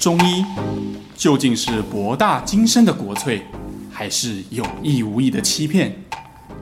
[0.00, 0.42] 中医
[1.14, 3.42] 究竟是博大精深的国粹，
[3.90, 5.92] 还是有意无意的欺骗？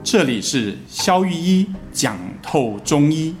[0.03, 3.33] 这里是肖玉医讲透中医。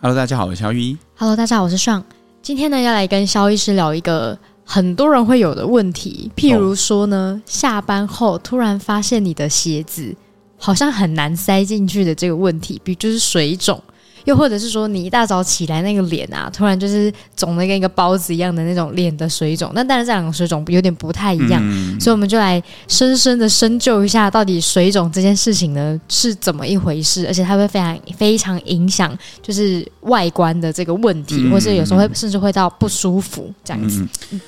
[0.00, 0.96] Hello，大家好，我是肖玉医。
[1.16, 2.04] Hello，大家好，我是尚。
[2.40, 7.52] 今天呢，要来跟肖医师聊一个很多人会有的问题，譬如说呢，oh.
[7.52, 10.14] 下班后突然发现你的鞋子
[10.56, 13.82] 好像很难塞进去的这个问题，比如就是水肿。
[14.24, 19.70] 又或者是说，你一大早起来那个脸啊，突然就是肿的跟一个包子一样的那种脸的水肿。
[19.74, 34.06] 那当然这两个水肿有点不太一样，嗯、所以我们就来深深的深究一下，到底水肿这件事情呢是怎么一回事，而且它会非常非常影响就是外观的这个问题，嗯、或是有时候会甚至会到不舒服这样子。
[34.30, 34.40] 嗯、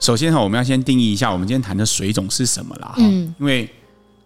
[0.00, 2.94] 首先哈，我们要先定义一下我们今天谈的水肿是什么啦。
[2.98, 3.68] 嗯，因为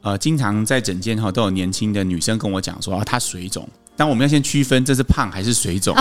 [0.03, 3.69] 呃，经常在诊间哈都有年轻的女生跟我讲说啊，她水肿。
[3.97, 5.97] 但我们要先区分这是胖还是水肿，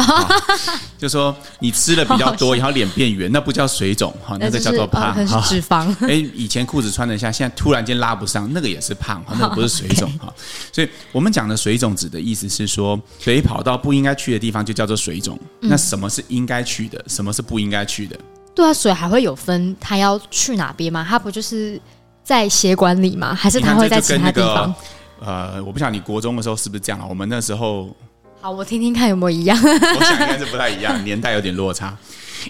[0.98, 5.96] 就说你吃的比较多，然后脸变圆，那不叫水肿哈，那个叫做胖，脂肪。
[6.06, 10.34] 哎，以前裤子穿得下，现在突然间拉不上，那个也是胖，那个不是水肿哈。
[10.74, 15.40] 所以我们讲的水肿指的意思是说，水跑到不应该去的地方就叫做水肿。
[15.62, 18.20] 那什么是应该去的，什么是不应该去的？
[18.54, 21.06] 对啊，水还会有分，它要去哪边吗？
[21.08, 21.80] 它不就是
[22.24, 23.34] 在血管里吗？
[23.34, 24.76] 还是它会在其他地方？
[25.20, 27.06] 呃，我不晓得你国中的时候是不是这样啊？
[27.08, 27.96] 我们那时候，
[28.42, 29.58] 好，我听听看有没有一样。
[29.64, 31.96] 我想应该是不太一样，年代有点落差。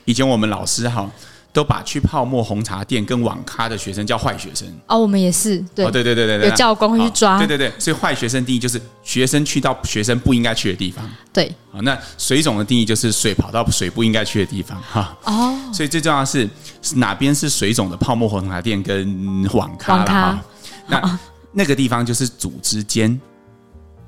[0.03, 1.09] 以前我们老师哈
[1.53, 4.67] 都把去泡沫红茶店跟网咖的学生叫坏学生。
[4.87, 7.37] 哦，我们也是，对，哦、对对对对对，有教工去抓。
[7.37, 11.09] 对对对，所以坏学生定义就是学生去到学生不应该去的地方。
[11.31, 14.81] 对，好，那水肿的定义就是水跑到水不应该去的地方。
[14.81, 16.49] 哈，哦，所以最重要的是
[16.95, 20.43] 哪边是水肿的泡沫红茶店跟网咖了哈。
[20.87, 21.19] 那。
[21.55, 23.19] 哦那个地方就是组织间，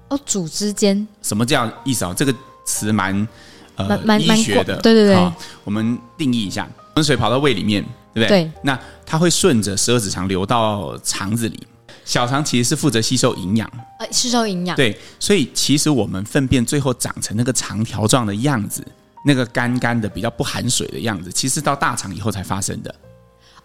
[0.10, 2.14] 哦，组织间，什么叫意思啊？
[2.14, 3.28] 这个词蛮
[3.76, 5.32] 呃蛮医学的，对对对。
[5.64, 7.82] 我们定义一下，温水跑到胃里面，
[8.14, 8.44] 对不对？
[8.44, 8.52] 对。
[8.64, 11.66] 那它会顺着十二指肠流到肠子里，
[12.04, 14.76] 小肠其实是负责吸收营养，呃，吸收营养。
[14.76, 18.86] 对，所以其实我们粪便最后长成那个长条状的样子，
[19.26, 22.94] 那个干干的、比较不含水的样子，其实到大肠以后才发生的。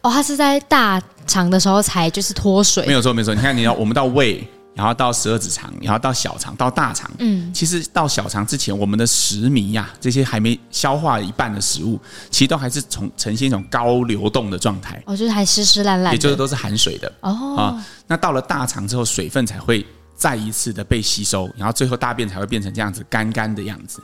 [0.03, 3.35] 哦，它是在大肠的时候才就是脱水，没有错，没错。
[3.35, 7.09] 你看，你要我们到胃，然后到十二指肠，然后到小肠，到大肠。
[7.21, 15.01] 嗯，其实到小肠之前，我们的食糜呀，这些还没消化一半的食物，其实都还是从呈现一种高流动的状态。
[15.07, 17.13] 哦，就是还湿湿烂烂，也就是都是含水的。
[17.21, 19.87] 哦，啊，那到了大肠之后，水分才会
[20.17, 24.03] 再一次的被吸收，然后最后大便才会变成这样子干干的样子。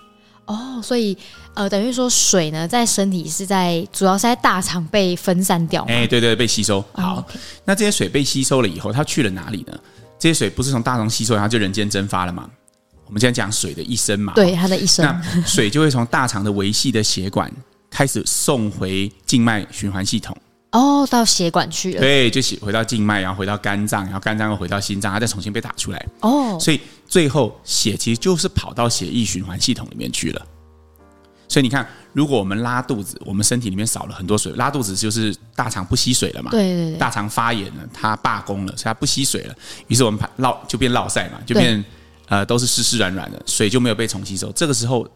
[0.49, 1.17] 哦，所以
[1.53, 5.85] 呃，等于说水呢，在身体是在主要是在大肠被分散掉。
[5.85, 6.81] 哎，对对，被吸收。
[6.95, 7.37] 好，哦 okay、
[7.67, 9.79] 那这些水被吸收了以后，它去了哪里呢？
[10.19, 12.49] 这些水不是从大肠吸收，然后就人间蒸发了吗？
[13.05, 17.53] 我们现在讲水的一生嘛，对，它的一生，那水就会从大肠的维系的血管
[17.91, 20.35] 开始送回静脉循环系统。
[20.73, 22.01] 哦，到血管去了。
[22.01, 26.07] 对，就回到静脉，然后回到肝脏，然后肝脏又回到心脏，它再重新被打出来。
[26.21, 26.81] 哦，所以。
[27.09, 30.47] 最后，血其实就是跑到血液循环系统里面去了。
[31.49, 36.51] 所以你看，如果我们拉肚子，我们身体里面少了很多水，拉肚子就是大肠不吸水了嘛。
[36.51, 36.99] 对对对。
[36.99, 39.55] 大肠发炎了，它罢工了，所以它不吸水了。
[39.87, 41.83] 于是我们落就变落塞嘛，就变
[42.27, 44.53] 呃都是湿湿软软的，水就没有被重吸收。
[44.53, 45.09] 这个时候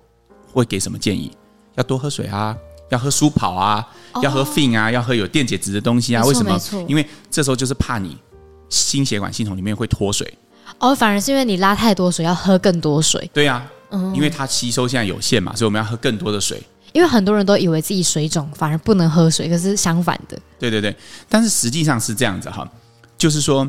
[0.50, 1.30] 会给什么建议？
[1.74, 2.56] 要多喝水啊，
[2.90, 3.86] 要喝舒跑啊，
[4.22, 6.24] 要喝 Fin 啊，要喝有电解质的东西啊。
[6.24, 6.58] 为什么？
[6.88, 8.16] 因为这时候就是怕你
[8.70, 10.32] 心血管系统里面会脱水。
[10.78, 13.30] 哦，反而是因为你拉太多水，要喝更多水。
[13.32, 16.62] 对呀、啊，嗯，因为它吸收现在有限嘛，所以我们要喝更多的水。
[16.92, 20.38] 因为很多人都以为自己水肿，反而不能喝水，可是相反的。
[20.58, 20.94] 对对对，
[21.28, 22.68] 但是实际上是这样子哈，
[23.16, 23.66] 就是说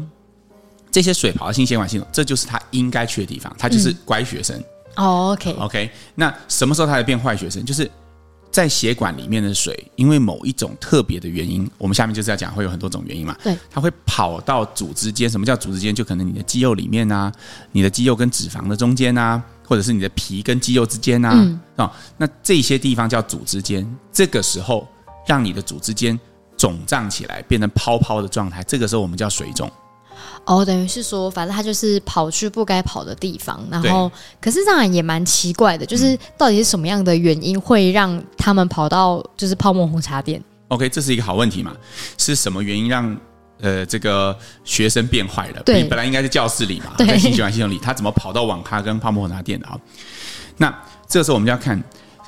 [0.91, 4.61] 这些水跑到心血管系统，这就是他应该去的地方，他就是乖学生。
[4.95, 7.63] ，OK OK，那什么时候他才变坏学生？
[7.63, 7.89] 就是。
[8.53, 13.35] 在血管里面的水，因为某一种特别的原因，我们下面就是要讲会有很多种原因嘛。
[13.43, 15.27] 对，它会跑到组织间。
[15.27, 15.93] 什么叫组织间？
[15.93, 17.31] 就可能你的肌肉里面啊，
[17.71, 21.31] 你的肌肉跟脂肪的中间啊，或者是你的皮跟肌肉之间啊。
[21.33, 21.59] 嗯。
[21.77, 23.83] 啊，那这些地方叫组织间。
[24.11, 24.87] 这个时候，
[25.25, 26.17] 让你的组织间
[26.55, 29.67] 肿胀起来，变成泡泡的状态，这个时候我们叫水肿。
[30.45, 34.11] 哦，等于是说，反正他就是跑去不该跑的地方，然后，
[34.41, 41.73] 可是这样也蛮奇怪的，就是到底是什么样的原因会让他们跑到就是泡沫红茶店？OK，这是一个好问题嘛？
[42.17, 43.15] 是什么原因让
[43.61, 45.63] 呃这个学生变坏了？
[45.63, 49.79] 对，本来应该是教室里嘛，在心血管系统里，他怎么跑到网咖跟泡沫红茶店的啊？
[50.57, 50.73] 那
[51.07, 51.81] 这个时候我们就要看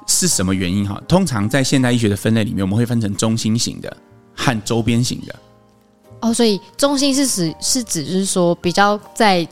[0.08, 1.02] 是什么原因哈。
[1.08, 3.98] 通常在现代医学的分类里面，我们会分成中心型的
[4.36, 5.36] 和周边型的。
[6.26, 9.48] 哦，所以中心是指是指就是说比较在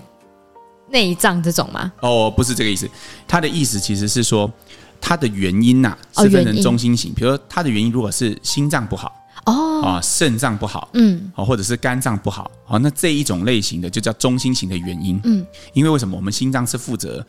[0.89, 1.93] 内脏这种吗？
[1.99, 2.89] 哦，不是这个意思，
[3.27, 4.51] 他的意思其实是说，
[4.99, 9.11] 它的原因呐、啊、是分成中心型，哦、比如说它的原因如果是心脏不好
[9.45, 9.81] 哦。
[9.83, 16.15] 啊，肾脏不好，嗯，啊，或者是肝脏不好，啊，那这一种类型的就叫中心型的原因，嗯，因为为什么？
[16.15, 17.23] 我们心脏是负责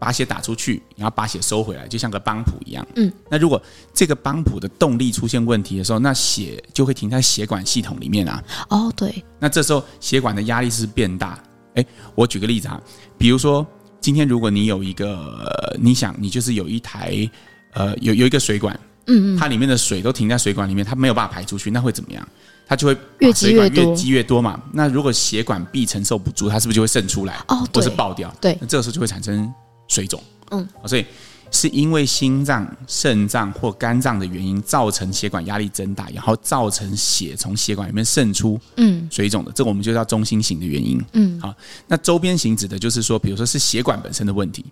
[0.00, 3.62] 把血打出去，然后把血收回来，就像个帮浦一样，嗯，那如果
[3.94, 11.38] 这个帮浦的动力出现问题的时候，那血就会停在血管系统里面啊，哦，对，那这时候血管的压力是变大，
[11.74, 11.86] 哎，
[12.16, 12.80] 我举个例子啊，
[13.16, 13.64] 比如说。
[14.02, 17.30] 今天如果你有一个，呃、你想你就是有一台，
[17.74, 18.74] 呃，有有一个水管，
[19.08, 22.26] 嗯嗯，它里面的水都停在水管里面，它没有办法排出去，那会怎么样？
[22.66, 24.58] 它就会把水管越积越多嘛。
[24.72, 27.44] 那如果血管壁承受不住，它是不是就会渗出来？
[27.48, 28.34] 哦，或是爆掉？
[28.40, 29.52] 对，那这个时候就会产生
[29.90, 30.22] 水肿。
[30.52, 31.04] 嗯，所以。
[31.52, 41.52] 是因为心脏、肾脏或肝脏的原因造成血管压力增大，然后造成血从血管里面渗出，嗯，水肿的，这个我们就叫中心型的原因，嗯，好，
[41.88, 44.64] 那周边型指的就是说，比如说是血管本身的问题，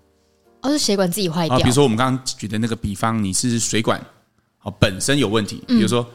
[0.62, 4.00] 哦，是血管自己坏掉，比如说我们刚刚举的那个比方，你是水管，
[4.62, 6.06] 哦，本身有问题，比如说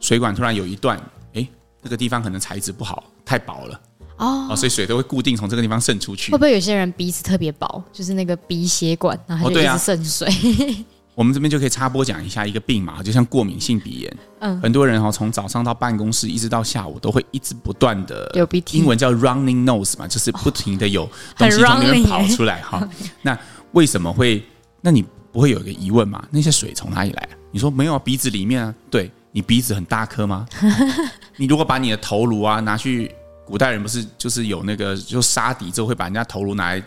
[0.00, 1.00] 水管突然有一段，
[1.34, 1.48] 哎，
[1.80, 3.80] 那个地方可能材质不好，太薄了。
[4.18, 6.30] 哦，所以水都会固定从这个地方渗出去。
[6.32, 10.28] 会不会有些人鼻子特别薄，就是那个鼻血管，然后就一直渗水？
[11.14, 14.16] 我们这边就可以插播讲一下一个病嘛，就像过敏性鼻炎。
[14.38, 22.88] 嗯，很多人哈，从早上到办公室一直到下午，都会一直不断的流鼻涕，英文叫 running nose 嘛，就是不停的有东西从里面跑出来哈。
[23.22, 23.36] 那
[23.72, 24.40] 为什么会？
[24.80, 26.24] 那你不会有一个疑问吗？
[26.30, 27.28] 那些水从哪里来？
[27.50, 28.74] 你说没有啊，鼻子里面啊？
[28.88, 30.46] 对，你鼻子很大颗吗？
[31.36, 33.10] 你如果把你的头颅啊拿去。
[33.48, 36.82] 古代人不是就是有那个就杀敌之后会把人家头颅拿来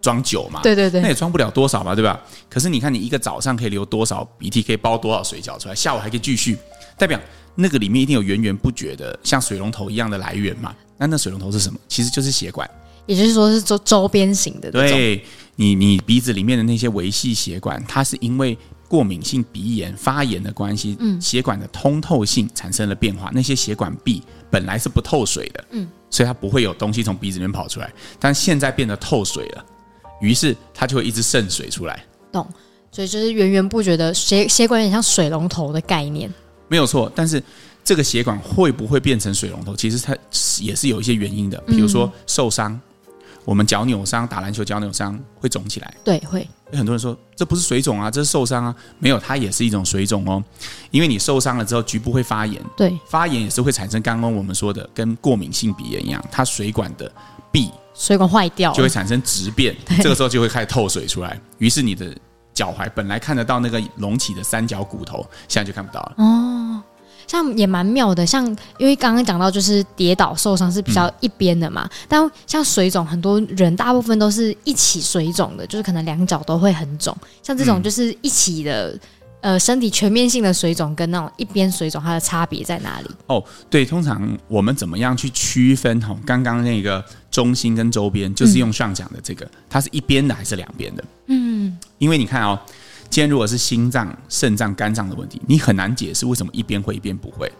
[0.00, 0.60] 装酒嘛？
[0.62, 2.20] 对对对，那也装不了多少嘛，对吧？
[2.50, 6.58] 可是你看你一个早上可以流多少鼻涕，可以包多少水饺出来，下午还可以继续，
[6.98, 7.20] 代表
[7.54, 10.74] 那个里面一定有源源不绝的像水龙头一样的来源嘛？
[10.98, 11.78] 那那水龙头是什么？
[11.86, 12.68] 其实就是血管，
[13.06, 14.72] 也就是说是周周边型的。
[14.72, 15.24] 对，
[15.54, 18.58] 你你鼻子里面的那些维系血管，它是因为。
[18.88, 23.30] 过敏性鼻炎发炎的关系，嗯，血管的通透性产生了变化。
[23.34, 27.92] 那些血管壁本来是不透水的，嗯，所以它不会有东西从鼻子里面跑出来。
[28.18, 29.64] 但现在变得透水了，
[30.20, 32.04] 于是它就会一直渗水出来。
[32.30, 32.46] 懂，
[32.90, 36.32] 所以就是源源不绝的血血管，有点像水龙头的概念。
[36.68, 37.42] 没有错，但是
[37.84, 39.74] 这个血管会不会变成水龙头？
[39.74, 40.16] 其实它
[40.60, 42.80] 也是有一些原因的，比如说受伤。
[43.46, 46.46] 我们脚扭伤，打篮球脚扭伤会肿起来，对，会。
[46.72, 50.42] 有很多人说这不是水肿啊，这是受伤啊，没有，它也是一种水肿哦。
[50.90, 57.10] 因为你受伤了之后，局部会发炎，对，发炎也是会产生刚刚我们说的跟过敏性鼻炎一样，它水管的
[57.52, 62.12] 壁水管坏掉，就会产生质变， 这个时候就会开始透水出来，于是你的
[62.52, 66.14] 脚踝本来看得到那个隆起的三角骨头，现在就看不到了。
[66.18, 66.82] 哦。
[67.26, 68.46] 像也蛮妙的，像
[68.78, 77.16] 因为刚刚讲到就是跌倒受伤是比较一边的嘛，嗯、但像水肿，很多人大部分都是一起水肿的，就是可能两脚都会很肿。
[77.42, 78.90] 像这种就是一起的，
[79.40, 83.10] 嗯、呃，身体全面性的水肿跟那种一边水肿，它的差别在哪里？
[83.26, 86.00] 哦，对，通常我们怎么样去区分？
[86.00, 91.04] 哈，刚刚那个中心跟周边，就是用上讲的这个，嗯、它是一边的还是两边的？
[91.26, 92.58] 嗯，因为你看哦。
[93.08, 97.50] 今天如果是心脏、肾脏、肝脏的问题，你很难解释为什么一边会一边不会。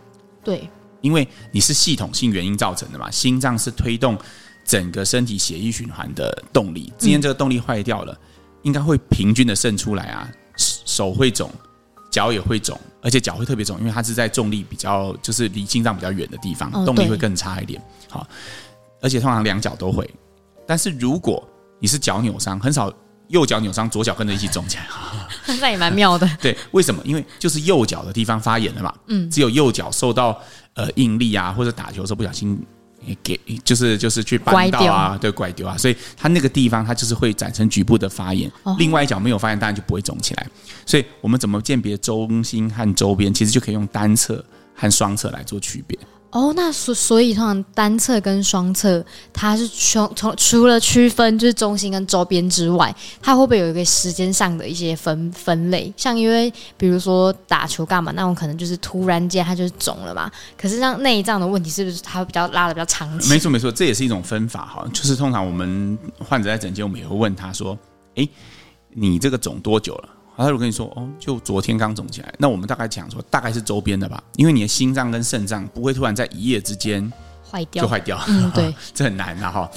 [0.45, 0.69] 对，
[1.01, 3.11] 因为你是系统性原因造成的嘛。
[3.11, 4.19] 心脏是推动
[4.65, 8.19] 整个身体血液循环的动力，今天这个动力坏掉了，嗯、
[8.63, 10.31] 应该会平均的渗出来啊。
[10.57, 11.51] 手会肿，
[12.11, 17.81] 脚也会肿，而且脚会特别肿，因为它是在重力比较就是离心脏比较远的地方，动力会更差一点。
[18.09, 18.27] 好，
[19.01, 20.09] 而且通常两脚都会。
[20.67, 21.43] 但是如果
[21.79, 22.93] 你是脚扭伤，很少。
[23.29, 24.87] 右脚扭伤，左脚跟着一起肿起来，
[25.61, 26.29] 那也蛮妙的。
[26.41, 27.03] 对，为什么？
[27.05, 28.95] 因为就是右脚的地方发炎了嘛。
[29.07, 30.41] 嗯，只有右脚受到
[30.75, 32.59] 呃应力啊，或者打球的时候不小心
[33.23, 38.51] 给就是就是去绊到啊，对，拐丢啊，所以它那个地方它就是会产生局部的发炎。
[38.65, 40.47] 哦、另外一脚没有发炎，当然就不会肿起来。
[40.85, 43.33] 所以我们怎么鉴别中心和周边？
[43.33, 45.99] 其实就可以用单侧和双侧来做区别。
[46.31, 49.03] 哦，那所所以通常单侧跟双侧，
[49.33, 55.91] 它是从从除了区分就是中心跟周边之外，它会不会有一个时间上的一些分分类？
[55.97, 60.31] 像因为比如说打球干嘛那种，可能就是突然间它就是肿了嘛。
[60.59, 63.31] 可是像内脏的问题，是不是它会比较拉的比较长期？
[63.31, 64.87] 没错没错，这也是一种分法哈。
[64.93, 67.79] 就是通常我们患者在诊间，我们也会问他说
[68.17, 68.29] ：“诶，
[68.91, 72.33] 你这个肿多久了？”然后他就跟你说哦，就昨天刚肿起来。
[72.39, 77.11] 那我们大概讲说，大概是周边的吧，因为你的心脏跟肾脏不会突然在一夜之间
[77.51, 78.23] 坏掉，就坏掉。
[78.29, 79.71] 嗯，对， 这很难的哈。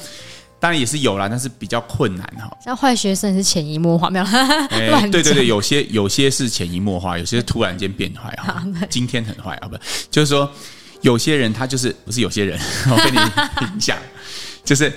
[0.59, 2.51] 当然也是有啦，但是比较困难哈。
[2.61, 4.25] 像坏学生是潜移默化，没有？
[4.69, 8.61] 哎，对对对，有些有些是潜移默化，有些是突然间变坏哈。
[8.89, 9.77] 今 天很坏啊，不，
[10.11, 10.51] 就是说
[10.99, 12.59] 有些人他就是不是有些人，
[12.91, 13.97] 我跟你讲，
[14.65, 14.91] 就是。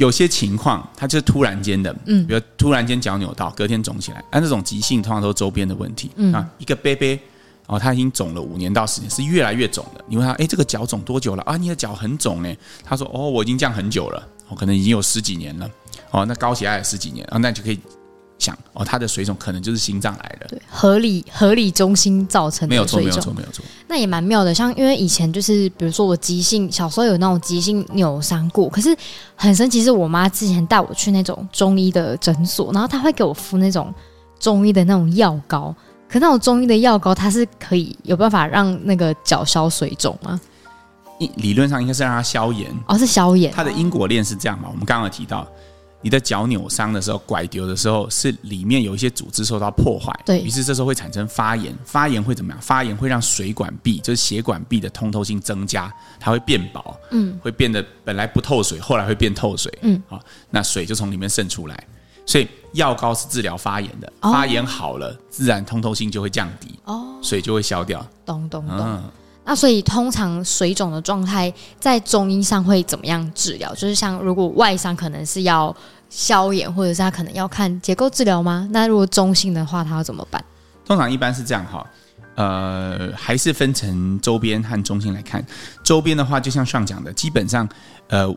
[0.00, 7.20] 有些情况它就是突然间的，嗯，比如突然间脚扭到，隔天肿起来，但这种急性通常都是周边的问题，嗯啊，一个杯杯。
[7.66, 10.04] 哦，他已经肿了五年到十年，是越来越肿的。
[10.08, 11.42] 你问他，哎，这个脚肿多久了？
[11.44, 12.56] 啊，你的脚很肿哎。
[12.82, 15.70] 他说，哦，我已经这样很久了，哦，可能已经有十几年了。
[16.10, 17.78] 哦，那高血压也十几年，啊，那就可以
[18.40, 20.46] 想，哦，他的水肿可能就是心脏来的。
[20.48, 22.70] 对，合理合理中心造成的。
[22.70, 23.64] 没有错，没有错，没有错。
[23.86, 28.96] 那也蛮妙的，像因为以前就是，比如说我急性小时候有那种急性扭伤过，可是
[29.36, 33.94] 很神奇，是我妈之前带我去那种中医的诊所，然后她会给我敷那种
[34.40, 35.74] 中医的那种药膏。
[36.08, 40.40] 可那种中医的药膏，它是可以有办法让那个脚消水肿吗？
[41.36, 43.52] 理论上应该是让它消炎哦，是消炎。
[43.52, 44.68] 它的因果链是这样嘛？
[44.72, 45.46] 我们刚刚有提到，
[46.02, 52.60] 你的脚扭伤的时候，拐丢的时候，是里面有一些组织受到破坏，对，于是这时候会产生发炎，发炎会怎么样？
[52.62, 60.18] 发炎会让水管壁，就是血管壁的通透性增加，它会变薄，嗯，会变得本来不透水，后来会变透水，嗯，好，
[60.50, 61.86] 那水就从里面渗出来。
[62.26, 68.06] 所以药膏是治疗发炎的，发炎好了，自然通透性就会降低，哦，水就会消掉。
[68.24, 69.02] 懂懂懂。
[69.44, 73.74] 那所以通常水肿的状态在中医上会怎么样治疗？
[73.74, 75.74] 就是像如果外伤可能是要
[76.08, 78.68] 消炎，或者是他可能要看结构治疗吗？
[78.70, 80.44] 那如果中性的话，他要怎么办？
[80.84, 81.86] 通常一般是这样哈，
[82.36, 85.44] 呃，还是分成周边和中心来看。
[85.82, 87.68] 周边的话，就像上讲的，基本上，
[88.08, 88.28] 呃，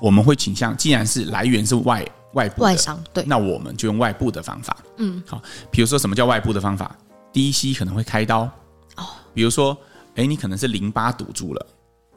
[0.00, 2.04] 我们会倾向，既然是来源是外。
[2.32, 4.76] 外部外伤，对，那我们就用外部的方法。
[4.98, 6.94] 嗯，好，比如说什么叫外部的方法？
[7.32, 8.40] 第一期可能会开刀
[8.96, 9.06] 哦。
[9.32, 9.74] 比如说，
[10.16, 11.66] 哎，你可能是淋巴堵住了。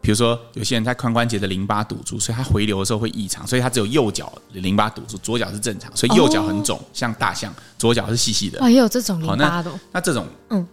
[0.01, 8.63] 比如说，有些人在髋关节的淋巴堵住，所以他回流的时候会异常，所以他只有右脚淋巴堵住，左脚是正常，所以右脚很肿，哦、像大象；左脚是细细的。
[8.63, 9.69] 哦，也有这种淋巴的。
[9.71, 10.65] 那，那这种嗯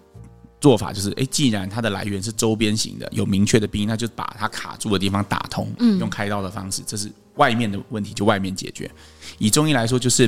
[0.60, 7.10] 做法就是，哎，既然它的来源是周边型的，有明确的病因，那就把它卡住的地方打通，嗯，用开刀的方式，这是。
[7.36, 8.90] 外面的问题就外面解决。
[9.36, 10.26] 以中医来说，就是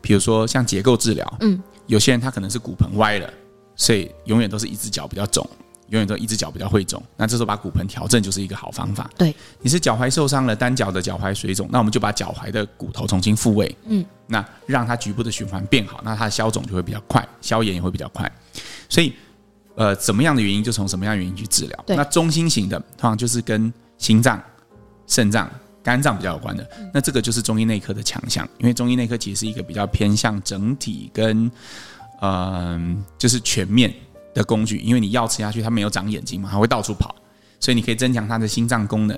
[0.00, 3.30] 比如说像结构治疗，嗯，有些人他可能是骨盆歪了，
[3.74, 5.46] 所以永远都是一只脚比较肿，
[5.88, 7.02] 永远都一只脚比较会肿。
[7.16, 9.10] 那这时候把骨盆调正就是一个好方法。
[9.16, 18.30] 对，你是脚踝受伤了，单脚的脚踝水肿，那我们就把脚踝的骨头重新复位，嗯，那让它局部的循环变好，那它的消肿就会比较快，消炎也会比较快。
[18.88, 19.12] 所以，
[19.74, 21.84] 呃，怎么样的原因就从什么样的原因去治疗。
[21.88, 24.42] 那中心型的通常就是跟心脏、
[25.06, 25.50] 肾脏。
[25.82, 31.46] 肝脏比较有关的，那这个就是中医内科的强项，因为中医内科其实是一个比较偏向整体跟，
[32.20, 33.94] 嗯、呃，就是全面
[34.36, 34.78] 的工具。
[34.78, 37.14] 因为你药吃下去，它没有长眼睛嘛，它会到处跑，
[37.58, 39.16] 所以你可以增强它的心脏功能。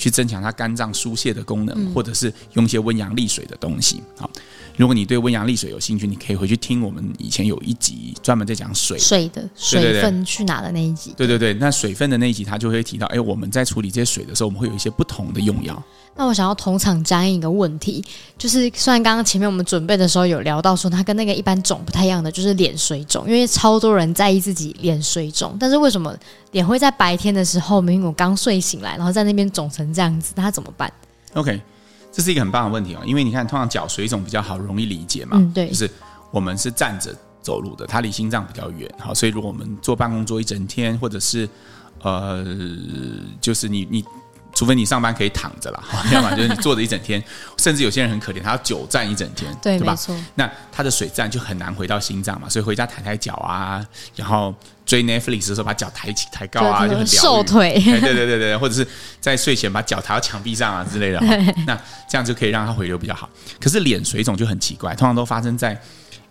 [0.00, 4.00] 去增强它肝脏疏泄的功能，嗯、或者是用一些温阳利水的东西。
[4.16, 4.30] 好，
[4.76, 11.12] 如果你对温阳利水有兴趣，你可以回去听我们以前有一集专门在讲水水的水分去哪的那一集。
[11.16, 15.82] 对对对，那水分的那一集，他就会提到，哎，我们在处理这些水的时候，我们会有一些不同的用药。
[16.18, 18.04] 那我想要同场加一个问题，
[18.36, 26.12] 就是虽然刚刚前面我们准备的时候有聊到说，它跟那个一般肿不太一样的，就是脸水肿，因为超多人在意自己脸水肿，但是为什么？
[26.50, 30.92] 脸会在白天的时候，明明我刚睡醒来，然后在那边肿成这样子，那他怎么办
[31.34, 31.62] ？OK，
[32.10, 35.88] 这是一个很棒的问题哦，因为你看，通常脚水肿比较好容易理解嘛，嗯，对，就是
[36.32, 41.48] 我们是站着走路的，它离心脏比较远，好，所以如果我们坐办公桌一整天，或者是
[42.02, 42.44] 呃，
[43.40, 44.04] 就是你你。
[44.58, 47.22] 除非你上班可以躺着啦， 要么就是你坐着一整天，
[47.58, 49.92] 甚至有些人很可怜，他要久站一整天，对，对吧？
[49.92, 50.16] 没错。
[50.34, 53.86] 那他的水站就很难回到心脏嘛，所以回家抬抬脚啊，
[54.16, 54.52] 然后
[54.84, 57.80] 追 Netflix 的时候把脚抬起抬高啊，就很瘦腿。
[57.84, 58.84] 对对对对对，或者是
[59.20, 61.20] 在睡前把脚抬到墙壁上啊之类的，
[61.64, 63.30] 那这样就可以让它回流比较好。
[63.60, 65.80] 可是脸水肿就很奇怪，通常都发生在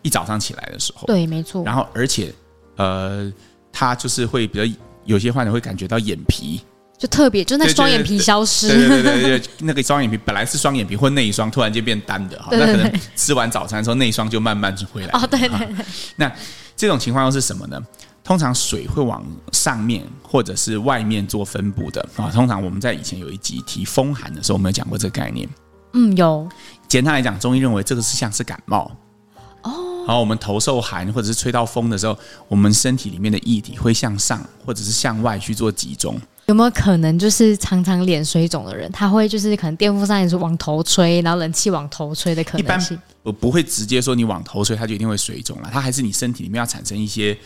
[0.01, 1.63] 一早上起来的时候，对，没错。
[1.63, 2.33] 然后而且
[2.75, 3.31] 呃，
[3.71, 6.61] 他就是会比较有些患者会感觉到眼皮。
[6.97, 8.67] 就特别，就那双眼皮消失。
[8.67, 12.49] 对对对对，那个双眼皮本来是双眼皮或内双，突然间变单的哈。
[12.51, 15.09] 那可能吃完早餐之后，内双就慢慢就回来。
[15.13, 15.85] 哦，对对对。
[16.15, 16.31] 那
[16.75, 17.79] 这种情况又是什么呢？
[18.23, 19.23] 通常水会往
[19.53, 22.29] 上面或者是外面做分布的啊。
[22.29, 25.47] 通常我们在以前有一集提风寒的时候，我们有讲过这个概念。
[25.93, 26.49] 嗯，有。
[26.87, 28.91] 简单来讲，中医认为这个是像是感冒。
[29.61, 29.71] 哦。
[30.07, 36.19] 然后我们头受寒或者是吹到风的时候，我们身体里面的液体会向上或者是向外去做集中。
[36.47, 42.97] 有没有可能就是常常脸水肿的人，他会就是可能电风扇也是往头吹，然后冷气往头吹的可能性？
[43.21, 45.69] 我不会直接说你往头吹，它就一定会水肿了。
[45.69, 47.37] 它还是你身体里面要产生一些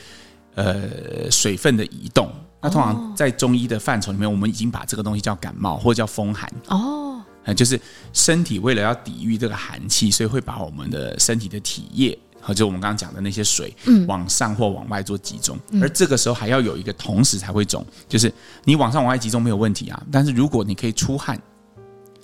[0.54, 2.32] 呃水分的移动。
[2.62, 7.20] 那通常在中医的范畴里面，我们已经把这个东西叫感冒或者叫风寒哦，
[7.56, 7.82] 就是
[8.14, 12.16] 身体为了要抵御这个寒气，所以会把我们的身体的体液。
[12.42, 13.74] 和就我们刚刚讲的那些水，
[14.08, 18.34] 往上或往外做集中，而这个时候还要有一个同时才会肿，就是
[18.64, 21.40] 你往上往外集中没有问题啊，但是如果你可以出汗，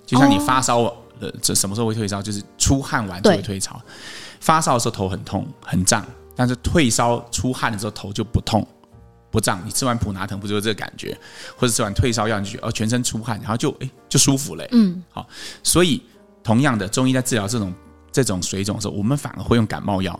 [0.05, 0.81] 就像你发烧
[1.19, 2.21] 呃，这什么时候会退烧？
[2.21, 3.81] 就是出汗完就会退烧。
[4.39, 6.05] 发烧的时候头很痛很胀，
[6.35, 8.65] 但是退烧出汗的时候头就不痛
[9.31, 9.59] 不胀。
[9.65, 11.17] 你吃完普拿疼不就是这个感觉？
[11.55, 14.67] 或者吃完退烧药你就哦全身出汗，然后就哎就舒服了。
[14.71, 15.27] 嗯，好，
[15.63, 16.01] 所以
[16.43, 17.73] 同样的中医在治疗这种
[18.11, 20.19] 这种水肿的时候，我们反而会用感冒药。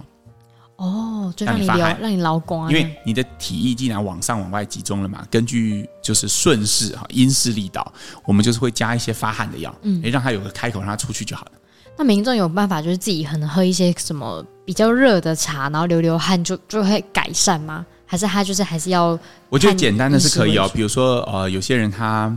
[0.78, 7.92] 哦，就让你流，让你劳工啊，因为你的体液既然往上往外集中了嘛，根据就是顺势哈，因势利导，
[8.26, 11.52] 我们就是会加一些发汗的药，嗯，诶，让它有个开口，让它出去就好了。
[11.98, 17.84] 那民众有办法就是自己可能喝一些什么比较热的茶，然后流流汗就就会改善吗？
[18.06, 19.18] 还是他就是还是要？
[19.50, 22.32] 我觉得简单的是可以哦，比如说呃，有些人他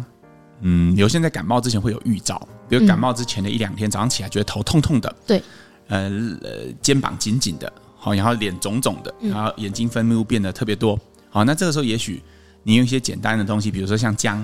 [0.60, 5.42] 嗯，有些人在感冒之前会有预兆，比如感冒之前的一两天，早上起来觉得头痛痛的，对，
[5.88, 6.10] 呃
[6.42, 7.72] 呃，肩膀紧紧的。
[8.02, 10.98] 好，然后脸肿肿的，然后眼睛分泌物变得特别多。
[11.28, 12.22] 好，那这个时候也许
[12.62, 14.38] 你用一些简单的东西，比如说像姜，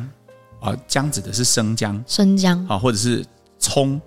[0.61, 3.25] 啊，姜指的是生姜，生姜，啊，或者是
[3.59, 3.99] 葱，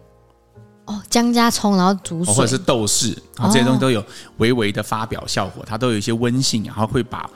[0.85, 4.05] 哦，姜加葱，然后煮水，或者是豆豉，啊，这些东西都有
[4.37, 7.27] 微微的发表效果，它都有一些温性，然后会把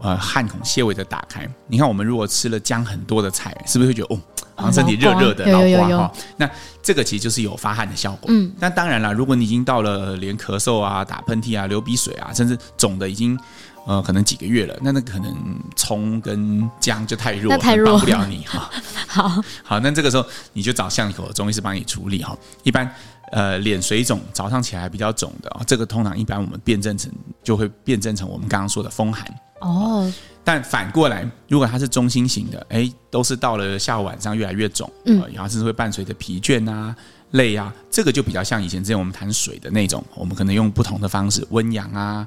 [0.00, 1.48] 呃汗孔些微的打开。
[1.66, 4.20] 你看，我们如果吃了姜很多的菜，是不是会觉得哦？
[4.56, 6.12] 好像身体热热的，老挂哈。
[6.36, 6.50] 那
[6.82, 8.28] 这个其实就是有发汗的效果。
[8.28, 13.38] 嗯，那当然了，如果你已经到了连咳嗽啊、打喷嚏啊、流鼻水啊，甚至肿的已经
[13.86, 15.34] 呃可能几个月了，那那可能
[15.76, 18.70] 葱跟姜就太弱，太弱帮不了你哈。
[19.08, 22.36] 好，好，那这个时候你就找巷口的中医师帮你处理哈。
[22.62, 22.94] 一般
[23.32, 27.10] 呃脸水肿，早上起来比较肿的，这个通常一般我们辨证成
[27.42, 29.24] 就会辨证成我们刚刚说的风寒。
[29.60, 30.12] 哦。
[30.42, 36.96] 但反过来，如果它是中心型的，哎，都是到了下午晚上越来越肿，嗯，然后甚至会伴随着疲倦啊、
[37.32, 42.26] 累啊，这个就比较像以前之前我们谈水的那种，我们可能用不同的方式温阳啊、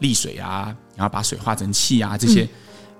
[0.00, 2.44] 利水啊，然后把水化成气啊这些，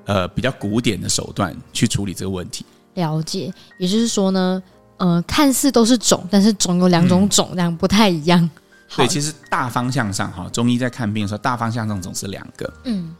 [0.06, 2.64] 嗯、呃，比较古典的手段去处理这个问题。
[2.95, 4.61] 了解，也就是说呢，
[4.97, 8.50] 呃，看似都是肿，但是肿有两种肿，这样不太一样。
[8.97, 13.14] 对，其实大方向上哈，中医在看病的时候，大方向上总是两个，嗯。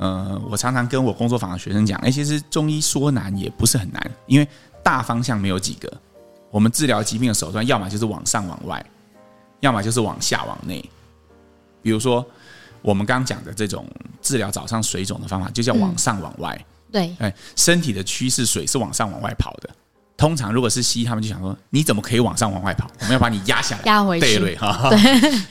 [0.00, 4.48] 呃，我常常跟我工作坊的学生讲，哎，其实中医说难也不是很难，因为
[4.82, 5.92] 大方向没有几个。
[6.50, 8.82] 我们治疗疾病的手段，要么就是往上往外，
[9.60, 10.82] 要么就是往下往内。
[11.82, 12.24] 比如说，
[12.80, 13.86] 我们刚刚讲的这种
[14.22, 16.58] 治疗早上水肿的方法，就叫往上往外。
[16.58, 19.68] 嗯、对，哎，身体的趋势，水是往上往外跑的。
[20.16, 22.90] 通常如果是西医，他们就想说，你怎么可以往上往外跑？
[23.00, 24.38] 我们要把你压下来，压回去。
[24.38, 24.90] 对哈。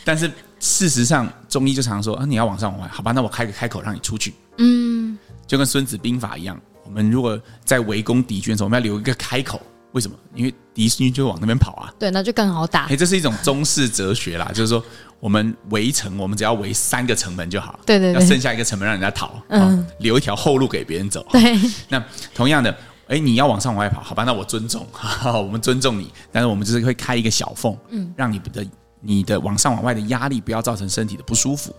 [0.03, 0.31] 但是。
[0.59, 3.11] 事实上，中医就常说啊，你要往上往外，好吧？
[3.11, 4.33] 那我开个开口让你出去。
[4.57, 5.17] 嗯，
[5.47, 9.61] 就跟《孙子兵法》一样，我们如果在围攻敌军的时候，我们要留一个开口。
[9.93, 10.15] 为什么？
[10.35, 11.91] 因为敌军就会往那边跑啊。
[11.97, 12.85] 对，那就更好打。
[12.85, 14.83] 哎，这是一种中式哲学啦，就是说，
[15.19, 17.79] 我们围城，我们只要围三个城门就好。
[17.87, 18.21] 对对对。
[18.21, 21.25] 要剩下一个城门让人家逃，嗯，留一条后路给别人走。
[21.31, 21.59] 对。
[21.87, 22.03] 那
[22.35, 24.23] 同样的，哎，你要往上往外跑，好吧？
[24.25, 24.85] 那我尊重，
[25.33, 28.63] 我们尊重你，但是我们就是会开一个小缝，嗯，让你的。
[29.01, 31.73] 你的往上往外的压力不要造成身体的不舒服。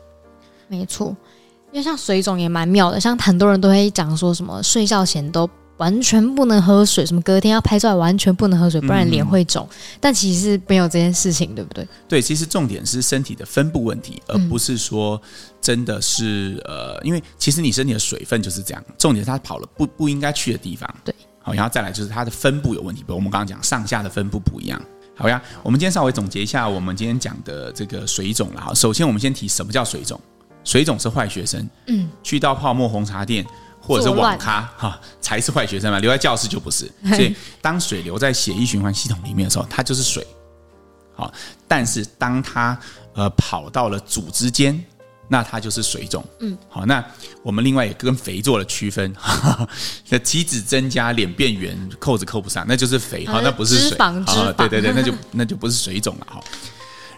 [0.68, 1.16] 没错，
[1.72, 9.66] 因为像水肿也蛮妙的，像很多人都会讲说什么睡觉前都完全不能喝水，什么隔天要拍出来完全不能喝水，不然脸会肿。
[9.70, 11.88] 嗯、但其实没有这件事情，对不对？
[12.06, 15.20] 对，其实重点是身体的分布问题，而不是说
[15.60, 20.88] 真的是呃，因为其实你身体的水分就是这样，重点是它跑了不不应该去的地方。
[21.02, 24.80] 对，好，然后再来就是它的分布有问题，比如我们刚刚讲上下的分布不一样。
[25.20, 28.72] 好呀，我们今天稍微总结一下我们今天讲的这个水肿了哈。
[28.72, 30.18] 首先，我们先提什么叫水肿？
[30.64, 33.44] 水肿是坏学生，嗯，去到泡沫红茶店
[33.82, 36.90] 或者是网咖哈才是坏学生嘛，留在教室就不是。
[37.04, 40.26] 所以，当水留在血液循环系统里面的时候，它就是水。
[41.14, 41.30] 好，
[41.68, 42.78] 但是当它
[43.12, 44.82] 呃跑到了组织间。
[45.32, 47.02] 那它就是水肿，嗯，好，那
[47.40, 49.14] 我们另外也跟肥做了区分，
[50.10, 56.42] 那体脂增加，脸变圆，扣子扣不上，那就是肥，好，那不是水，啊，对对对，那就 那就不是水肿了，好。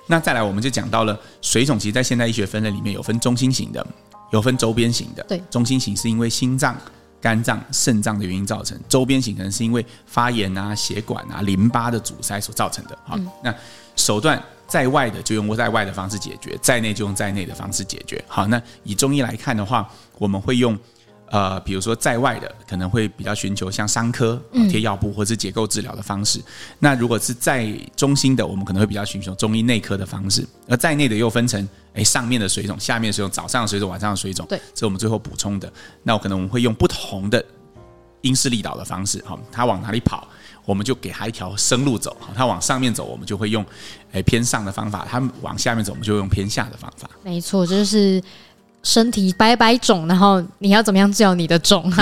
[0.07, 3.87] 那再来，我们就讲到了水肿，其实，在现代医学分类里面有分中心型的，
[4.31, 6.77] 有分周边型的，对，中心型是因为心脏、
[7.18, 13.55] 肝脏、肾脏的原因造成，周边型可能是因为发炎啊、血管啊、淋巴的阻塞所造成的，好，那
[13.96, 14.38] 手段。
[14.73, 18.25] 在外的就用在外的方式解决，在内就用在内的方式解决。
[18.27, 20.79] 好，那以中医来看的话，我们会用，
[21.27, 26.39] 呃，比如说在外的可能会比较寻求像伤科贴药布或者是结构治疗的方式。
[26.39, 26.45] 嗯、
[26.79, 30.43] 那如果是在中心的，我们可能会比较寻求中医内科的方式。
[30.67, 34.47] 而在内的又分成，哎，上面的水肿，下面的水肿，早上的水肿，晚上的水肿。
[34.47, 35.71] 对，这是我们最后补充的。
[36.03, 37.45] 那我可能我们会用不同的
[38.23, 40.27] 因势利导的方式，好，它往哪里跑？
[40.64, 43.64] 我们就给他一条生路走，他往上面走，我们就会用
[44.12, 47.09] 诶偏上的方法；他往下面走，我们就用偏下的方法。
[47.22, 48.22] 没错，就是
[48.83, 51.90] 身体百百肿，然后你要怎么样治疗你的肿？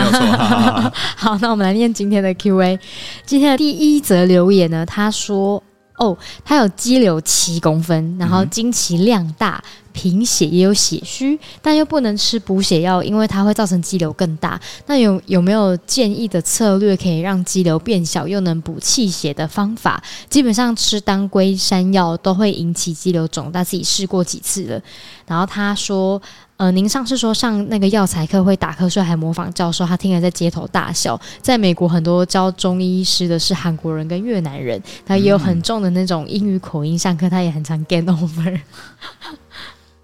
[1.17, 2.79] 好，那我们来念今天的 Q&A。
[3.25, 5.63] 今天的第一则留言呢，他说
[5.97, 9.63] ：“哦，他有肌瘤七公分，然后经期量大，
[9.93, 14.61] 贫血也有血虚，但又不能吃补血药，因为它会造成肌瘤更大。
[14.87, 20.03] 那有有没有建议的策略可以让肌瘤变小又能补气血的方法？
[20.29, 24.81] 基本上吃当归山药都会引起肌瘤肿，但自己试过几次了。
[25.27, 26.21] 然后他说。
[26.61, 31.19] 呃，您上次说上那个药材课会打瞌睡，还模仿教授，他听了在街头大笑。
[31.41, 38.61] 在美国，很多教中医师的是韩国人跟越南人，他也有很重的那种英语口音上课，他也很常 get over。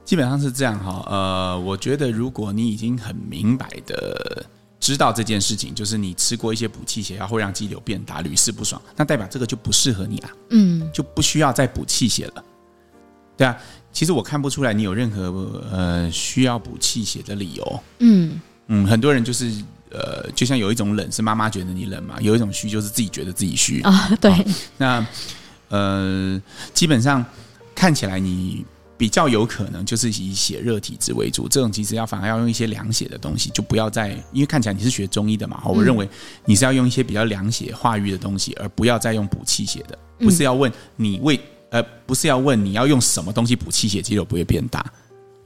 [0.07, 4.47] 基本上是这样哈，呃，我觉得如果你已经很明白的
[4.81, 12.45] 知道这件事情，就是你吃过一些补气血药会让肌瘤变大，屡试不爽，那代表这个就不适合你啊，嗯，就不需要再补气血了，
[13.37, 13.55] 对啊。
[13.93, 17.83] 其实我看不出来你有任何呃需要补气血的理由。
[18.01, 19.51] 嗯嗯，很多人就是
[19.91, 24.11] 呃，就像有一种冷是妈妈觉得你冷嘛，有一种虚就是自己觉得自己虚啊。
[24.21, 24.33] 对，
[24.77, 25.07] 那
[25.71, 26.41] 呃，
[26.75, 27.25] 基本上
[27.75, 28.67] 看起来你
[28.97, 36.09] 比较有可能就是以血热体质为主，这种其实要反而要用一些凉血的东西，就不要再因为看起来你是学中医的嘛，我认为
[36.45, 41.39] 你是要用一些比较凉血化瘀的东西，而不要再用补气血的，不是要问你为。
[41.71, 44.87] 呃，不是要问你要用什么东西补气血，肌肉不会变大，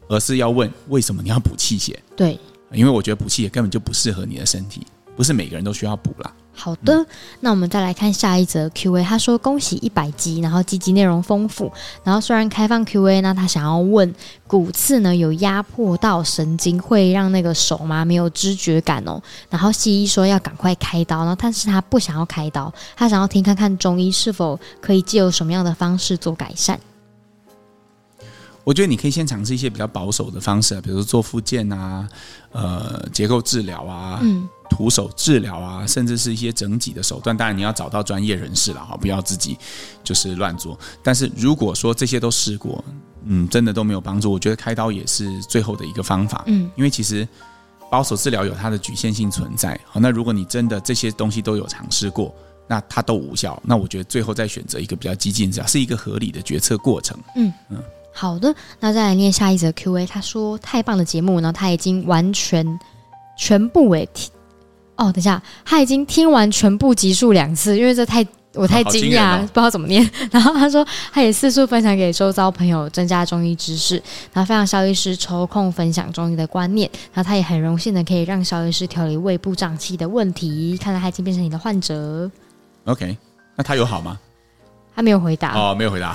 [0.07, 1.99] 而是要问为什么你要补气血？
[2.15, 2.39] 对，
[2.73, 4.87] 因为我觉得补气血根本就不适合你的身体，
[5.17, 6.31] 不是每个人都需要补啦。
[6.53, 7.07] 好的，嗯、
[7.41, 9.03] 那我们再来看下一则 Q&A。
[9.03, 11.73] 他说：“恭喜一百集，然后积极内容丰富。
[12.05, 14.15] 然后虽然开放 Q&A，那他想要问
[14.47, 19.23] 骨刺呢有压迫到神经，会让那个手吗没有知觉感哦。
[19.49, 26.79] 然后西医说要赶快开刀，然后但是他不想要开刀，他想要听看看中医是否可以借由什么样的方式做改善。
[28.71, 32.09] 我觉得你可以先尝试一些比较保守的方式，比如说做复健啊，
[32.53, 39.59] 呃，结构治疗啊，嗯。”徒手治疗啊，甚至是一些整脊的手段，当然你要找到专业人士了哈，不要自己
[40.05, 40.79] 就是乱做。
[41.03, 42.83] 但是如果说这些都试过，
[43.25, 46.45] 嗯，真的都没有帮助，我觉得开刀也是最后的一个方法。
[46.47, 47.27] 嗯，因为其实
[47.91, 49.79] 保守治疗有它的局限性存在。
[49.85, 52.33] 好，那如果你真的这些东西都有尝试过，
[52.69, 57.19] 那它都无效，那我觉得最后再选择一个比较激进治疗，是一个合理的决策过程。
[57.35, 62.67] 嗯嗯，好的，那再来念下一则 Q&A，他说太棒的节目然后，他已经完全
[63.37, 64.31] 全部诶听。
[64.97, 70.11] 哦，等一下，他已经听完全部集数两次，因为这太我太惊讶，哦哦、不知道怎么念。
[70.31, 73.95] 然后他说，他也四处分享给周遭朋友，增加中医知识。
[74.33, 76.91] 然后非常肖医师抽空分享中医的观念。
[77.15, 80.77] 然后他也很荣幸的可以让肖医师调理胃部胀气的问题。
[80.77, 82.31] 看来他已经变成你的患者。
[82.85, 83.17] OK，
[83.57, 84.19] 那他有好吗？
[84.95, 86.15] 他没有回答哦，没有回答，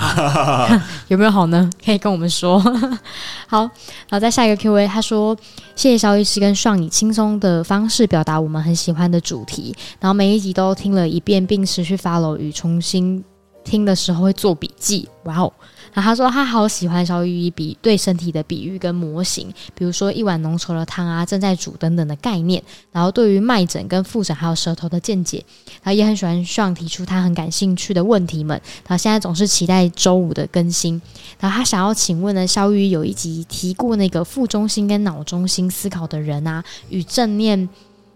[1.08, 1.70] 有没有好呢？
[1.84, 2.60] 可以跟我们说。
[3.48, 5.36] 好，然后再下一个 Q&A，他说
[5.76, 13.24] ：“谢谢肖医师跟上以轻松的方式表达我们很喜欢的主题，然后每一集都听了一遍，并持续 follow 与重新
[13.64, 15.52] 听的时候会做笔记。”哇哦！
[15.96, 22.62] 然后他说他好喜欢萧御医比对身体的比喻跟模型，比如说一碗浓稠的汤啊，正在煮等等的概念。
[22.92, 25.44] 然后对于脉诊跟复诊还有舌头的见解，
[25.82, 28.62] 然后也很喜欢希望提出他很感兴趣的问题们。
[28.86, 31.02] 然后现在总是期待周五的更新。
[31.40, 37.70] 然后他想要请问呢，萧御医有一集提过那个副中心跟脑中心思考的人啊，与正念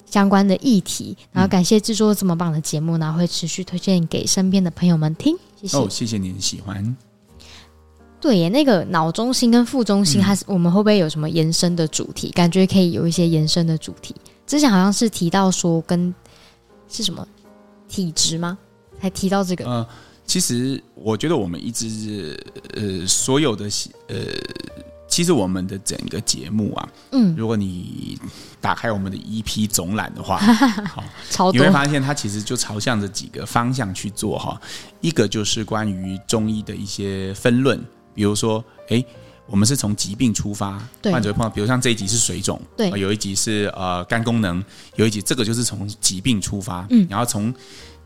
[0.05, 1.15] 相关的议题。
[1.31, 5.37] 然后感谢制作这么棒的节目，然后会持续推荐给身边的朋友们听。
[5.61, 7.09] 谢谢哦，谢谢你的喜欢。
[8.21, 12.29] 对耶，那个脑中心跟副中心，它是我们会不会有什么延伸的主题？
[12.32, 14.13] 感觉可以有一些延伸的主题。
[14.45, 16.13] 之前好像是提到说跟
[16.89, 17.25] 是什么
[17.88, 18.58] 体质吗？
[18.99, 19.65] 还提到这个？
[19.65, 19.88] 呃，
[20.25, 22.38] 其实我觉得我们一直
[22.73, 23.69] 呃所有的
[24.08, 24.17] 呃，
[25.08, 28.19] 其实我们的整个节目啊，嗯，如果你
[28.60, 30.38] 打开我们的 EP 总览的话，
[31.38, 34.60] 好，你会发现它其实就朝向着几个方向去做哈。
[34.99, 37.82] 一个就是关于中医的一些分论。
[38.19, 39.01] 比如说，哎，
[39.45, 44.62] 我们是从疾病出发，患者会碰到，比如像这一集是水肿，对，有一集是呃肝功能，
[44.97, 47.53] 有一集这个就是从疾病出发，嗯，然后从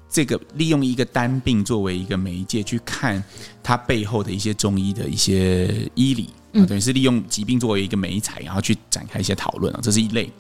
[0.08, 3.23] 这个利用一个单病作为一个媒介去看
[3.63, 10.32] 它背后的一些中医的一些医理，嗯，等于是利用疾病作为一个媒材，然后去展开一些讨论啊，这是一类。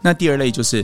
[0.00, 0.82] 那第二类就是。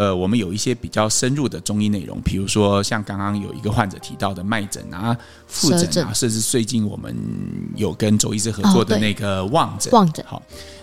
[0.00, 5.14] 呃，我们有一些比较深入的中医内容，比如说像刚刚有一个患者提到的脉诊啊、
[5.46, 7.14] 复诊啊，甚至最近我们
[7.76, 9.92] 有跟周医师合作的那个望诊。
[9.92, 10.42] 望诊，好，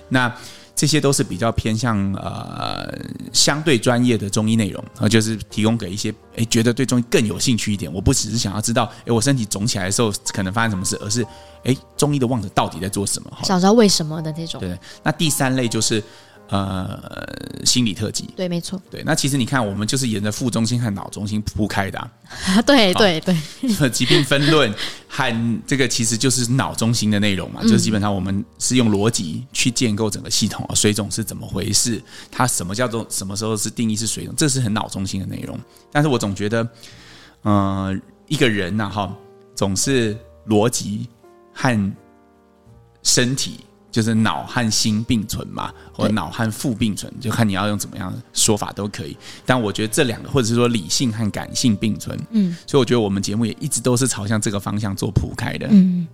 [0.10, 0.32] 那
[0.76, 2.96] 这些都是比较偏向呃
[3.34, 7.92] 相对专业的中医内容，啊，就是提供给一些哎觉得对中医更有兴趣一点。
[7.92, 11.26] 我不只是想要知道，哎，我身体肿起来的时候可能发生什么事，而是
[11.64, 13.32] 哎中医的望诊到底在做什么？
[13.44, 14.62] 想知道为什么的这种。
[14.62, 16.04] 对，那第三类就是。
[16.50, 16.98] 呃，
[17.66, 19.04] 心理特辑，对，没错，对。
[19.06, 23.90] 那其实你看，我们就是沿着副中心和脑中心铺开的，啊，对 对对。
[23.90, 24.74] 疾病 分论
[25.10, 32.02] 和这个其实就是脑中心的内容嘛，就是基本上我们是用逻辑去建构整个系统啊，水肿是怎么回事？
[32.32, 34.34] 它什么叫做什么时候是定义是水肿？
[34.38, 35.60] 这是很脑中心的内容。
[35.92, 36.64] 但是我总觉得，
[37.44, 39.14] 嗯、呃，一个人呐，哈，
[39.54, 41.10] 总是逻辑
[41.54, 41.94] 和
[43.04, 43.60] 身体。
[43.92, 49.18] 就是脑和心并存嘛，或者脑和腹并存，就看你要用怎么样的说法都可以。
[49.46, 56.08] 但我觉得这两个，或者是说理性和感性并存，嗯，所以我觉得我们节目也一直都是朝向这个方向做铺开的，嗯。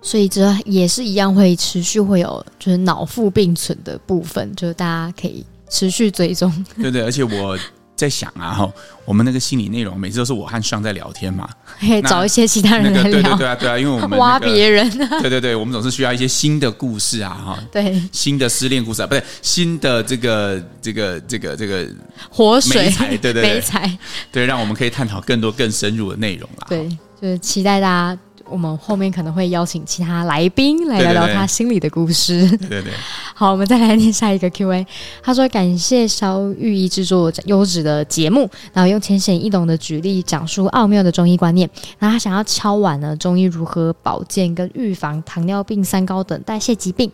[0.00, 6.52] 所以这也是一样会持续会有，就是脑腹并存的部分，就是大家可以持续追踪。
[6.76, 7.58] 对对，而且我。
[8.02, 8.72] 在想啊哈，
[9.04, 21.86] 我们那个心理内容每次都是我和尚在聊天嘛，可以找一些其他人来聊，对对对啊对啊，因为我们、那个、 挖别人、 啊，对对对，我们总是需要一些新的故事啊哈，对，新的失恋故事啊，不对，新的这个这个这个这个
[22.28, 23.62] 活水，对对对，
[24.32, 26.66] 对，让我们可以探讨更多更深入的内容啦。
[26.68, 26.88] 对，
[27.20, 28.18] 就是期待大家。
[28.48, 32.48] 我们后面可能会邀请其他来宾来聊聊他心里的故事。
[32.58, 32.92] 对对对，
[33.34, 34.86] 好，我们再来念下一个 Q&A。
[35.22, 41.68] 他说：“感谢肖玉一制作优质的节目，然后用浅显易懂的举例讲述奥妙的中医观念。
[41.98, 47.10] 然后他想要敲碗呢，中医如何保健跟预防糖尿病、三高等代谢疾病。”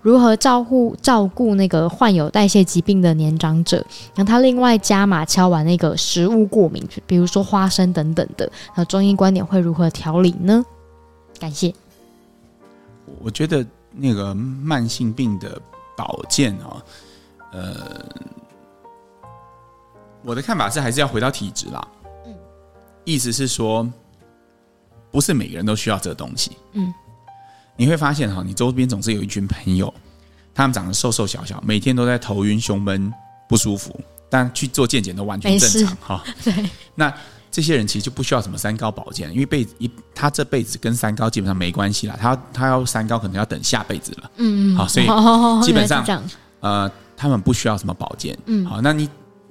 [0.00, 3.84] 如何照顾照顾那个患有代谢疾病的年长者？
[4.14, 8.50] 然后他另外加码敲完那个食物过敏，比如说花生等等的。
[8.76, 10.64] 那中医观点会如何调理呢？
[11.38, 11.74] 感谢。
[13.20, 15.60] 我觉得那个慢性病的
[15.96, 16.82] 保健啊，
[17.52, 18.06] 呃，
[20.22, 21.88] 我的看法是还是要回到体质啦。
[22.26, 22.34] 嗯，
[23.04, 23.88] 意思是说，
[25.10, 26.52] 不是每个人都需要这个东西。
[26.72, 26.94] 嗯。
[27.78, 29.92] 你会发现哈，你周边总是有一群朋友，
[30.52, 33.10] 他们长得瘦瘦小小，每天都在头晕、胸闷、
[33.48, 36.24] 不舒服，但去做健检都完全正常哈。
[36.42, 36.52] 对，
[36.96, 37.10] 那
[37.50, 44.30] 这些人其实就不需要什么三高保健，因为辈子一他这辈子跟三高基本上没关系了，他他要三高可能要等下辈子了。
[44.36, 45.06] 嗯嗯，好，所以
[45.64, 46.04] 基本上
[46.60, 48.36] 呃，他们不需要什么保健。
[48.46, 49.08] 嗯，好，那你。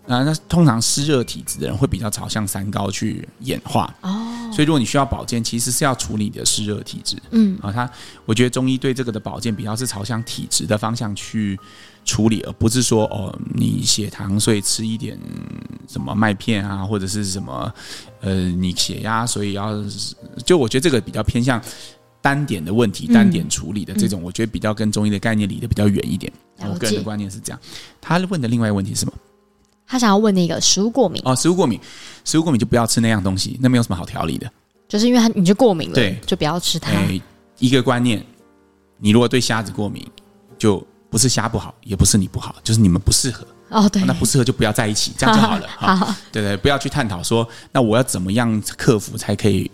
[0.07, 7.17] 啊，那通常湿热体质的人会比较朝向三高去演化哦，所以如果你需要保健，其实是要处理你的湿热体质。
[7.31, 7.89] 嗯，啊，他
[8.25, 11.59] 我觉得中医对这个的保健比较是朝向体质的方向去
[12.05, 15.19] 处理，而不是说哦，你血糖所以吃一点
[15.89, 17.73] 什么麦片啊，或者是什么
[18.21, 19.83] 呃，你血压所以要
[20.45, 21.61] 就我觉得这个比较偏向
[22.21, 26.31] 单点的问题，单点处理的这种，我觉得比较跟中医的概念离得比较远一点。
[26.59, 27.59] 我个人的观念是这样。
[28.01, 29.13] 他问的另外一个问题是什么？
[29.87, 31.79] 他想要问那个食物过敏哦，食物过敏，
[32.25, 34.51] 食物过敏就不要吃那样东西，那没有什么好调理的，
[34.87, 36.91] 就是因为他你就过敏了，对，就不要吃它。
[36.91, 37.21] 欸，
[37.57, 38.23] 一个观念，
[38.97, 40.05] 你如果对虾子过敏，
[40.57, 45.67] 就不是虾不好，也不是你不好，就是你们不适合哦，对，那不适合就不要在一起，这样就好了。
[45.77, 49.71] 好，好，对对，不要去探讨说，那我要怎么样克服才可以。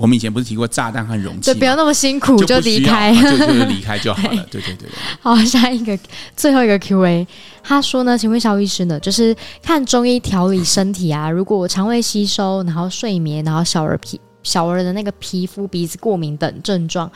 [0.00, 4.46] 我们以前不是提过炸弹和容器，就不要那么辛苦，就离开，就就是离开 就好了。
[4.50, 4.90] 对对对对。
[5.20, 5.96] 好，下一个
[6.34, 7.26] 最后一个 Q&A，
[7.62, 17.10] 他说呢，请问肖医师呢，就是看中医调理身体啊， 如果肠胃吸收，然后睡眠，然后小儿皮小儿的那个皮肤、鼻子过敏等症状。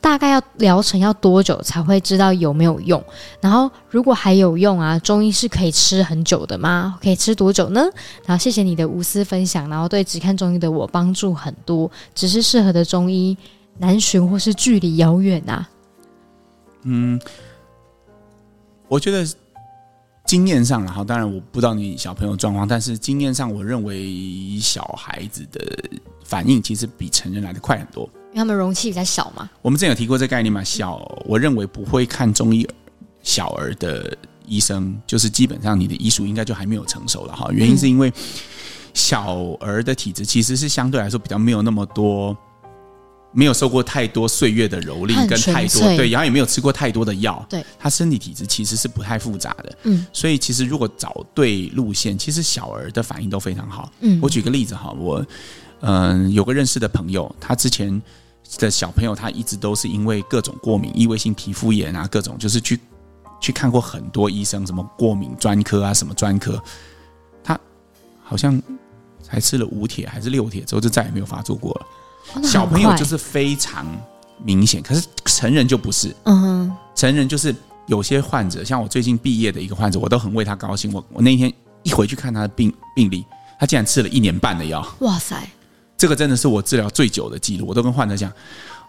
[0.00, 3.02] 大概要疗程要多久才会知道有没有用？
[3.40, 6.98] 然后如果还有用啊，中医是可以吃很久的吗？
[7.02, 7.84] 可以吃多久呢？
[8.24, 11.90] 然后谢谢你的无私分享，然后对只看中医的我帮助很多。
[12.14, 13.36] 只是适合的中医
[13.78, 15.68] 难寻或是距离遥远啊。
[16.82, 17.20] 嗯，
[18.86, 19.26] 我觉得
[20.24, 25.60] 经验上，然后当然我不知道你小朋友状况，但是经验上，我认为小孩子的
[26.24, 28.08] 反应其实比成人来的快很多。
[28.30, 30.62] 因为他们容器比较小嘛，我们之前有提过这个概念嘛。
[30.62, 32.66] 小，我认为不会看中医
[33.22, 34.14] 小儿的
[34.46, 37.48] 医生，就是基本上你的医术应该就还没有成熟了哈。
[37.52, 38.12] 原因是因为
[38.92, 42.36] 小儿的体质其实是相对来说比较没有那么多，
[43.32, 49.78] 没有受过太多岁月的蹂躏跟太多对，然后也没有吃过太多的药，对，他身体体质其实是不太复杂的。
[49.84, 53.90] 嗯，所以其实如果找对路线，其实小儿的反应都非常好。
[54.00, 55.24] 嗯，我举个例子哈，我。
[55.80, 58.02] 嗯，有个认识的朋友，他之前
[58.58, 62.80] 的小朋友，他一直都是因为各种过敏、异位性皮肤炎啊，各种就是去
[63.40, 66.60] 去看过很多医生，什么过敏专科啊，什么专科，
[67.44, 67.58] 他
[68.22, 68.60] 好像
[69.22, 72.42] 才吃了五铁还是六铁之后，就再也没有发作过了。
[72.42, 73.86] 小朋友就是非常
[74.42, 76.14] 明显，可是成人就不是。
[76.24, 77.54] 嗯哼，成人就是
[77.86, 80.92] 有些患者，像我最近毕业的一个患者，我都很为他高兴。
[80.92, 81.52] 我我那天
[81.84, 83.24] 一回去看他的病病历，
[83.60, 84.86] 他竟然吃了一年半的药。
[85.00, 85.48] 哇塞！
[85.98, 88.32] 这个真的是我治疗最久的记录，我都跟患者讲，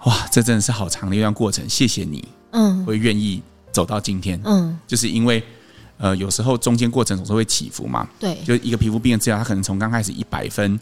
[0.06, 3.41] 哇，这真的是好长的一段过程，谢谢你，嗯，会愿意
[3.72, 4.39] 走到今天。
[4.45, 5.43] 嗯，就是因为
[5.98, 8.08] 呃，有时候中间过程总是会起伏嘛。
[8.19, 10.80] 对，就一个皮肤病的治疗，它可能从刚开始一百分，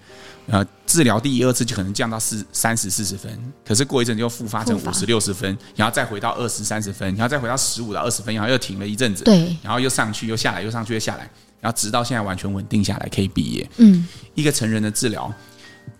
[0.47, 3.31] 呃，治疗第一二次就可能降到四三十四十分，
[3.65, 11.29] 可是过一阵就复发成五十六十分，然后再回到二十三十分，然后再回到十五到二十分，然后又停了一阵子，对，然后又上去又下来，又上去又下来，
[11.61, 13.69] 然后直到现在完全稳定下来，可以毕业。
[13.77, 15.33] 嗯，一个成人的治疗。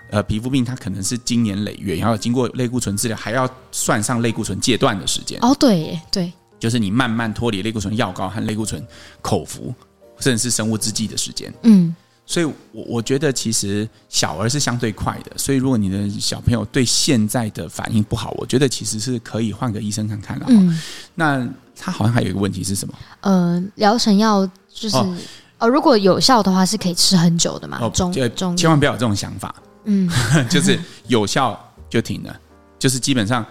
[0.09, 5.37] 呃，皮肤病它可能是经年累月，然后经过类固醇治疗，还要算上类固醇戒断的时间。
[5.41, 8.81] 哦，对耶，对，就是你慢慢脱离类固醇药膏和类固醇
[9.21, 9.73] 口服，
[10.19, 11.53] 甚至是生物制剂的时间。
[11.63, 11.93] 嗯，
[12.25, 15.37] 所以我，我我觉得其实小儿是相对快的。
[15.37, 20.45] 所以，如果你的小朋友对现在的反应不好，我觉得其实是可以换个医生看看的。
[20.47, 20.81] 嗯，
[21.15, 22.93] 那他好像还有一个问题是什么？
[23.21, 25.15] 呃，疗程要就是哦，
[25.57, 27.77] 呃，如果有效的话，是可以吃很久的嘛？
[27.81, 29.53] 哦，中中千万不要有这种想法。
[29.87, 30.09] 嗯，
[30.49, 32.39] 就是有效就停了，
[32.77, 33.43] 就是基本上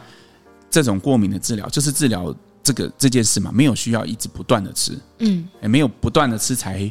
[0.71, 6.91] 这种过敏的治疗，就是治疗这个这件事嘛，没有需要一直不断的吃，嗯，也没有不断的吃才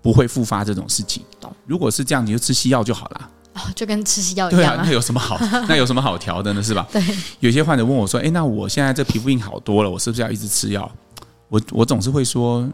[0.00, 1.22] 不会复发这种事情。
[1.40, 1.54] 懂？
[1.66, 3.30] 如果是这样，你就吃西药就好了。
[3.54, 4.60] 哦，就跟吃西药一样。
[4.60, 5.38] 对啊，那有什么好？
[5.68, 6.62] 那有什么好调的呢？
[6.62, 6.86] 是吧？
[6.92, 7.02] 对。
[7.40, 10.90] 有些患者问我说：“哎，那我现在这皮肤病好多了，我是不是要一直吃药？”
[11.48, 12.68] 我我总是会说：“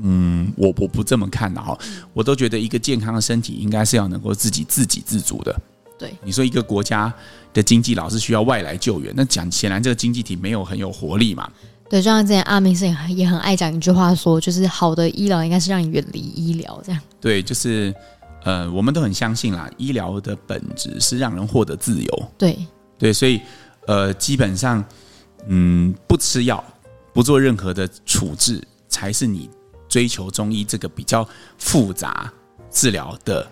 [0.00, 1.76] 嗯，我我不这么看的哈，
[2.12, 5.54] 我都觉得一个健康的身体应该是要能够自己自给自足的。”
[5.98, 7.12] 对，你说一个国家
[7.52, 11.48] 的经济老是需要外来救援，那讲显然这个经济体没有很有活力嘛。
[11.88, 17.00] 对，就像之前阿明是也也很爱讲一句话说，就是好的医疗应该是让你远离医疗这样。
[17.20, 17.94] 对，就是
[18.44, 22.28] 呃，我们都很相信啦，医疗的本质是让人获得自由。
[22.36, 22.58] 对
[22.98, 23.40] 对，所以
[23.86, 24.84] 呃，基本上
[25.46, 26.64] 嗯，不吃药，
[27.12, 29.48] 不做任何的处置，才是你
[29.92, 31.28] 追求中医这个比较
[31.58, 32.32] 复杂
[32.70, 33.46] 治疗的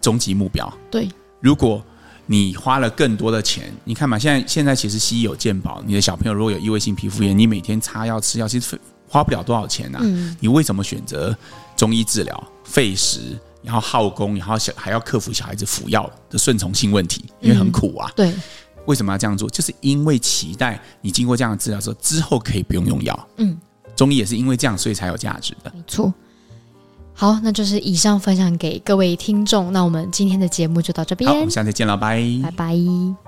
[0.00, 0.70] 终极目标。
[0.90, 1.08] 对。
[1.40, 1.80] 如果
[2.26, 8.76] 你花了更多的钱，你看嘛，现在现在其实西医有健保，你的小朋友如果有异位性皮肤炎，你每天擦药吃药，其实
[9.08, 10.00] 花不了多少钱呐、啊。
[10.02, 10.36] 嗯。
[10.40, 11.36] 你为什么选择
[11.76, 12.52] 中医治疗？
[12.64, 18.10] 费时，然后耗工，然后小还要克服小孩子服药的顺从性问题，因为很苦啊。
[18.16, 18.34] 对。
[18.86, 19.48] 为什么要这样做？
[19.48, 23.28] 就是因为期待你经过这样的治疗之后，之后可以不用用药。
[23.36, 23.56] 嗯。
[23.96, 25.72] 中医也是因为这样，所以才有价值的。
[25.74, 26.12] 没错。
[27.14, 29.72] 好，那就是以上分享给各位听众。
[29.72, 33.25] 那我们今天的节目就到这边，好，我们下次见了，拜拜拜。